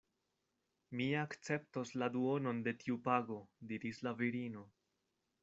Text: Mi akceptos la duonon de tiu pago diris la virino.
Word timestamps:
Mi 1.01 1.05
akceptos 1.23 1.91
la 2.03 2.07
duonon 2.15 2.63
de 2.69 2.75
tiu 2.85 2.99
pago 3.11 3.39
diris 3.75 4.03
la 4.09 4.17
virino. 4.25 4.67